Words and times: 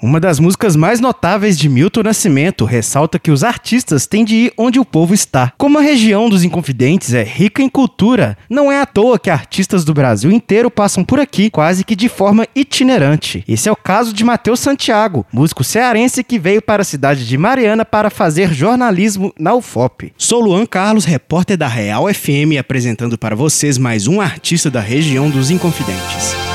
Uma 0.00 0.20
das 0.20 0.38
músicas 0.38 0.76
mais 0.76 1.00
notáveis 1.00 1.58
de 1.58 1.68
Milton 1.68 2.04
Nascimento 2.04 2.64
ressalta 2.64 3.18
que 3.18 3.32
os 3.32 3.42
artistas 3.42 4.06
têm 4.06 4.24
de 4.24 4.34
ir 4.36 4.52
onde 4.56 4.78
o 4.78 4.84
povo 4.84 5.12
está. 5.12 5.52
Como 5.58 5.76
a 5.76 5.82
região 5.82 6.28
dos 6.28 6.44
Inconfidentes 6.44 7.12
é 7.14 7.24
rica 7.24 7.62
em 7.62 7.68
cultura, 7.68 8.38
não 8.48 8.70
é 8.70 8.80
à 8.80 8.86
toa 8.86 9.18
que 9.18 9.28
artistas 9.28 9.84
do 9.84 9.92
Brasil 9.92 10.30
inteiro 10.30 10.70
passam 10.70 11.04
por 11.04 11.18
aqui, 11.18 11.50
quase 11.50 11.82
que 11.82 11.96
de 11.96 12.08
forma 12.08 12.46
itinerante. 12.54 13.42
Esse 13.48 13.68
é 13.68 13.72
o 13.72 13.76
caso 13.76 14.12
de 14.12 14.24
Matheus 14.24 14.60
Santiago, 14.60 15.26
músico 15.32 15.64
cearense 15.64 16.22
que 16.22 16.38
veio 16.38 16.62
para 16.62 16.82
a 16.82 16.84
cidade 16.84 17.26
de 17.26 17.36
Mariana 17.36 17.84
para 17.84 18.08
fazer 18.08 18.54
jornalismo 18.54 19.34
na 19.36 19.52
UFOP. 19.54 20.12
Sou 20.16 20.40
Luan 20.40 20.64
Carlos, 20.64 21.04
repórter 21.04 21.56
da 21.56 21.66
Real 21.66 22.06
FM, 22.12 22.56
apresentando 22.58 23.18
para 23.18 23.34
vocês 23.34 23.76
mais 23.76 24.06
um 24.06 24.20
artista 24.20 24.70
da 24.70 24.80
região 24.80 25.28
dos 25.28 25.50
Inconfidentes. 25.50 26.47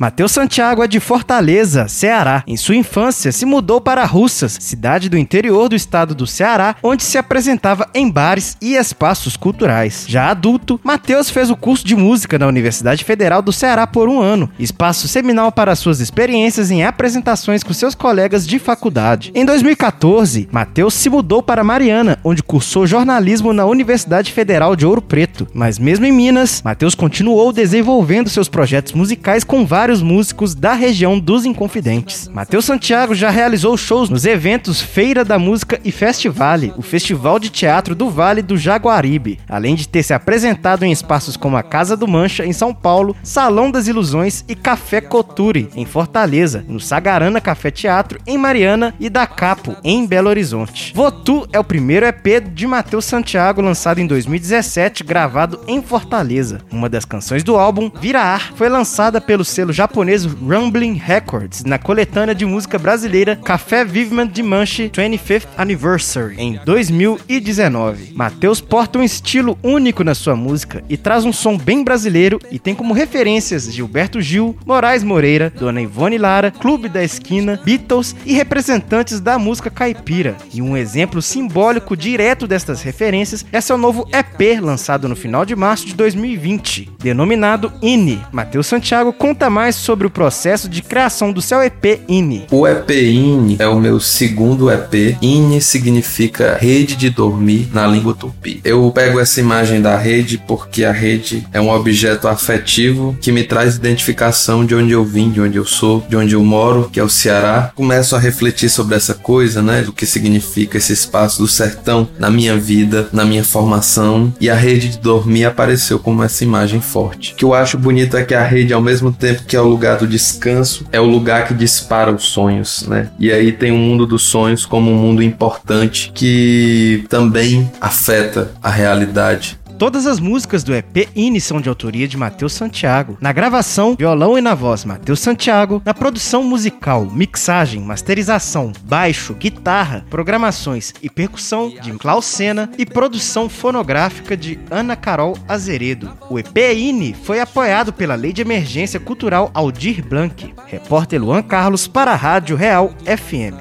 Matheus 0.00 0.32
Santiago 0.32 0.82
é 0.82 0.88
de 0.88 0.98
Fortaleza, 0.98 1.86
Ceará. 1.86 2.42
Em 2.46 2.56
sua 2.56 2.74
infância, 2.74 3.30
se 3.30 3.44
mudou 3.44 3.82
para 3.82 4.02
Russas, 4.06 4.56
cidade 4.58 5.10
do 5.10 5.18
interior 5.18 5.68
do 5.68 5.76
estado 5.76 6.14
do 6.14 6.26
Ceará, 6.26 6.74
onde 6.82 7.02
se 7.02 7.18
apresentava 7.18 7.86
em 7.92 8.10
bares 8.10 8.56
e 8.62 8.76
espaços 8.76 9.36
culturais. 9.36 10.06
Já 10.08 10.30
adulto, 10.30 10.80
Matheus 10.82 11.28
fez 11.28 11.50
o 11.50 11.56
curso 11.56 11.86
de 11.86 11.94
música 11.94 12.38
na 12.38 12.46
Universidade 12.46 13.04
Federal 13.04 13.42
do 13.42 13.52
Ceará 13.52 13.86
por 13.86 14.08
um 14.08 14.22
ano, 14.22 14.50
espaço 14.58 15.06
seminal 15.06 15.52
para 15.52 15.76
suas 15.76 16.00
experiências 16.00 16.70
em 16.70 16.82
apresentações 16.82 17.62
com 17.62 17.74
seus 17.74 17.94
colegas 17.94 18.46
de 18.46 18.58
faculdade. 18.58 19.30
Em 19.34 19.44
2014, 19.44 20.48
Matheus 20.50 20.94
se 20.94 21.10
mudou 21.10 21.42
para 21.42 21.62
Mariana, 21.62 22.18
onde 22.24 22.42
cursou 22.42 22.86
jornalismo 22.86 23.52
na 23.52 23.66
Universidade 23.66 24.32
Federal 24.32 24.74
de 24.74 24.86
Ouro 24.86 25.02
Preto. 25.02 25.46
Mas 25.52 25.78
mesmo 25.78 26.06
em 26.06 26.12
Minas, 26.12 26.62
Matheus 26.64 26.94
continuou 26.94 27.52
desenvolvendo 27.52 28.30
seus 28.30 28.48
projetos 28.48 28.94
musicais 28.94 29.44
com 29.44 29.66
vários 29.66 29.89
vários 29.90 30.02
músicos 30.02 30.54
da 30.54 30.72
região 30.72 31.18
dos 31.18 31.44
Inconfidentes. 31.44 32.28
Matheus 32.28 32.64
Santiago 32.64 33.12
já 33.12 33.28
realizou 33.28 33.76
shows 33.76 34.08
nos 34.08 34.24
eventos 34.24 34.80
Feira 34.80 35.24
da 35.24 35.36
Música 35.36 35.80
e 35.84 35.90
Festivale, 35.90 36.72
o 36.76 36.82
Festival 36.82 37.40
de 37.40 37.50
Teatro 37.50 37.92
do 37.92 38.08
Vale 38.08 38.40
do 38.40 38.56
Jaguaribe, 38.56 39.40
além 39.48 39.74
de 39.74 39.88
ter 39.88 40.04
se 40.04 40.14
apresentado 40.14 40.84
em 40.84 40.92
espaços 40.92 41.36
como 41.36 41.56
a 41.56 41.62
Casa 41.64 41.96
do 41.96 42.06
Mancha, 42.06 42.46
em 42.46 42.52
São 42.52 42.72
Paulo, 42.72 43.16
Salão 43.24 43.68
das 43.68 43.88
Ilusões 43.88 44.44
e 44.46 44.54
Café 44.54 45.00
Coturi, 45.00 45.68
em 45.74 45.84
Fortaleza, 45.84 46.64
no 46.68 46.78
Sagarana 46.78 47.40
Café 47.40 47.72
Teatro, 47.72 48.20
em 48.24 48.38
Mariana 48.38 48.94
e 49.00 49.10
da 49.10 49.26
Capo, 49.26 49.74
em 49.82 50.06
Belo 50.06 50.28
Horizonte. 50.28 50.92
Votu 50.94 51.48
é 51.52 51.58
o 51.58 51.64
primeiro 51.64 52.06
EP 52.06 52.48
de 52.54 52.64
Matheus 52.64 53.06
Santiago, 53.06 53.60
lançado 53.60 53.98
em 53.98 54.06
2017, 54.06 55.02
gravado 55.02 55.58
em 55.66 55.82
Fortaleza. 55.82 56.60
Uma 56.70 56.88
das 56.88 57.04
canções 57.04 57.42
do 57.42 57.56
álbum, 57.56 57.90
Vira 58.00 58.20
Ar, 58.20 58.52
foi 58.54 58.68
lançada 58.68 59.20
pelo 59.20 59.44
selo 59.44 59.72
japonês 59.80 60.26
Rumbling 60.26 60.92
Records 60.92 61.64
na 61.64 61.78
coletânea 61.78 62.34
de 62.34 62.44
música 62.44 62.78
brasileira 62.78 63.34
Café 63.34 63.82
Vivement 63.82 64.26
de 64.26 64.42
Manche 64.42 64.90
25th 64.90 65.46
Anniversary 65.56 66.34
em 66.36 66.60
2019. 66.66 68.12
Matheus 68.14 68.60
porta 68.60 68.98
um 68.98 69.02
estilo 69.02 69.58
único 69.62 70.04
na 70.04 70.14
sua 70.14 70.36
música 70.36 70.84
e 70.86 70.98
traz 70.98 71.24
um 71.24 71.32
som 71.32 71.56
bem 71.56 71.82
brasileiro 71.82 72.38
e 72.50 72.58
tem 72.58 72.74
como 72.74 72.92
referências 72.92 73.72
Gilberto 73.72 74.20
Gil, 74.20 74.54
Moraes 74.66 75.02
Moreira, 75.02 75.48
Dona 75.48 75.80
Ivone 75.80 76.18
Lara, 76.18 76.50
Clube 76.50 76.86
da 76.86 77.02
Esquina, 77.02 77.58
Beatles 77.64 78.14
e 78.26 78.34
representantes 78.34 79.18
da 79.18 79.38
música 79.38 79.70
caipira. 79.70 80.36
E 80.52 80.60
um 80.60 80.76
exemplo 80.76 81.22
simbólico 81.22 81.96
direto 81.96 82.46
destas 82.46 82.82
referências 82.82 83.46
é 83.50 83.62
seu 83.62 83.78
novo 83.78 84.06
EP 84.12 84.60
lançado 84.60 85.08
no 85.08 85.16
final 85.16 85.46
de 85.46 85.56
março 85.56 85.86
de 85.86 85.94
2020, 85.94 86.90
denominado 86.98 87.72
INI. 87.80 88.20
Matheus 88.30 88.66
Santiago 88.66 89.10
conta 89.10 89.48
mais 89.48 89.69
mais 89.70 89.76
sobre 89.76 90.04
o 90.04 90.10
processo 90.10 90.68
de 90.68 90.82
criação 90.82 91.32
do 91.32 91.40
seu 91.40 91.62
EP 91.62 92.00
INI. 92.08 92.46
O 92.50 92.66
EP 92.66 92.90
INI 92.90 93.56
é 93.60 93.68
o 93.68 93.78
meu 93.78 94.00
segundo 94.00 94.68
EP. 94.68 95.16
INI 95.22 95.60
significa 95.60 96.58
rede 96.60 96.96
de 96.96 97.08
dormir 97.08 97.68
na 97.72 97.86
língua 97.86 98.12
tupi. 98.12 98.60
Eu 98.64 98.90
pego 98.90 99.20
essa 99.20 99.38
imagem 99.38 99.80
da 99.80 99.96
rede 99.96 100.42
porque 100.44 100.82
a 100.82 100.90
rede 100.90 101.46
é 101.52 101.60
um 101.60 101.70
objeto 101.70 102.26
afetivo 102.26 103.16
que 103.20 103.30
me 103.30 103.44
traz 103.44 103.76
identificação 103.76 104.66
de 104.66 104.74
onde 104.74 104.90
eu 104.90 105.04
vim, 105.04 105.30
de 105.30 105.40
onde 105.40 105.56
eu 105.56 105.64
sou, 105.64 106.04
de 106.08 106.16
onde 106.16 106.34
eu 106.34 106.42
moro, 106.42 106.90
que 106.92 106.98
é 106.98 107.04
o 107.04 107.08
Ceará. 107.08 107.70
Começo 107.76 108.16
a 108.16 108.18
refletir 108.18 108.68
sobre 108.68 108.96
essa 108.96 109.14
coisa, 109.14 109.62
né, 109.62 109.82
do 109.82 109.92
que 109.92 110.04
significa 110.04 110.78
esse 110.78 110.92
espaço 110.92 111.40
do 111.40 111.46
sertão 111.46 112.08
na 112.18 112.28
minha 112.28 112.56
vida, 112.56 113.08
na 113.12 113.24
minha 113.24 113.44
formação, 113.44 114.34
e 114.40 114.50
a 114.50 114.54
rede 114.56 114.88
de 114.88 114.98
dormir 114.98 115.44
apareceu 115.44 116.00
como 116.00 116.24
essa 116.24 116.42
imagem 116.42 116.80
forte. 116.80 117.34
O 117.34 117.36
que 117.36 117.44
eu 117.44 117.54
acho 117.54 117.78
bonito 117.78 118.16
é 118.16 118.24
que 118.24 118.34
a 118.34 118.42
rede 118.42 118.72
ao 118.72 118.82
mesmo 118.82 119.12
tempo 119.12 119.44
que 119.44 119.59
é 119.60 119.62
o 119.62 119.68
lugar 119.68 119.98
do 119.98 120.06
descanso, 120.06 120.86
é 120.90 121.00
o 121.00 121.04
lugar 121.04 121.46
que 121.46 121.54
dispara 121.54 122.10
os 122.10 122.24
sonhos, 122.24 122.86
né? 122.88 123.10
E 123.18 123.30
aí 123.30 123.52
tem 123.52 123.70
o 123.70 123.76
mundo 123.76 124.06
dos 124.06 124.22
sonhos 124.22 124.64
como 124.64 124.90
um 124.90 124.96
mundo 124.96 125.22
importante 125.22 126.10
que 126.14 127.04
também 127.08 127.70
afeta 127.80 128.50
a 128.62 128.70
realidade 128.70 129.59
Todas 129.80 130.06
as 130.06 130.20
músicas 130.20 130.62
do 130.62 130.74
EP 130.74 131.08
INI 131.16 131.40
são 131.40 131.58
de 131.58 131.66
autoria 131.66 132.06
de 132.06 132.14
Matheus 132.14 132.52
Santiago. 132.52 133.16
Na 133.18 133.32
gravação, 133.32 133.96
violão 133.98 134.36
e 134.36 134.40
na 134.42 134.54
voz, 134.54 134.84
Matheus 134.84 135.20
Santiago. 135.20 135.80
Na 135.86 135.94
produção 135.94 136.44
musical, 136.44 137.06
mixagem, 137.06 137.80
masterização, 137.80 138.74
baixo, 138.82 139.32
guitarra, 139.32 140.04
programações 140.10 140.92
e 141.02 141.08
percussão 141.08 141.70
de 141.70 141.92
Klaus 141.92 142.26
Sena 142.26 142.70
e 142.76 142.84
produção 142.84 143.48
fonográfica 143.48 144.36
de 144.36 144.60
Ana 144.70 144.96
Carol 144.96 145.34
Azeredo. 145.48 146.12
O 146.28 146.38
EP 146.38 146.58
INI 146.76 147.14
foi 147.14 147.40
apoiado 147.40 147.90
pela 147.90 148.14
Lei 148.14 148.34
de 148.34 148.42
Emergência 148.42 149.00
Cultural 149.00 149.50
Aldir 149.54 150.06
Blanc. 150.06 150.54
Repórter 150.66 151.18
Luan 151.22 151.42
Carlos 151.42 151.88
para 151.88 152.12
a 152.12 152.16
Rádio 152.16 152.54
Real 152.54 152.92
FM. 153.06 153.56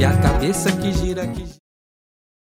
E 0.00 0.04
a 0.04 0.16
cabeça 0.16 0.72
que 0.72 0.92
gira 0.92 1.24
que 1.28 1.61